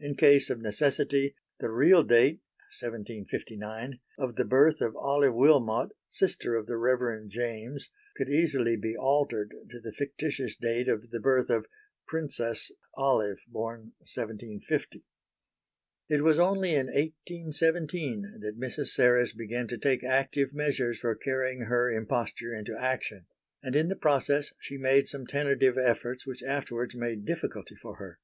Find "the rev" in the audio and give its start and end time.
6.66-7.26